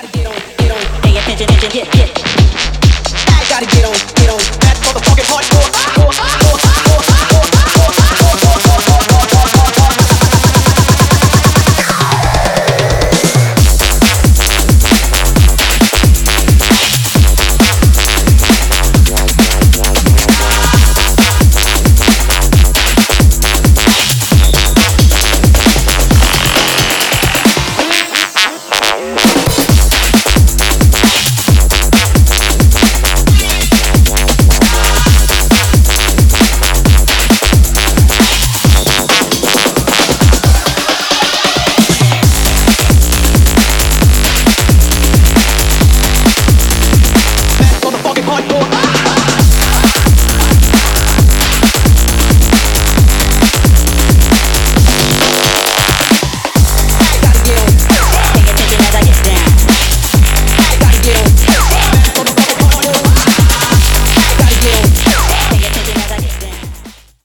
Gotta 0.00 0.16
get 0.16 0.26
on, 0.28 0.34
get 0.56 0.70
on, 0.70 1.02
pay 1.02 1.18
attention, 1.18 1.44
attention, 1.44 1.68
get, 1.68 1.92
get. 1.92 2.08
I 3.28 3.44
gotta 3.50 3.66
get 3.66 3.84
on, 3.84 3.99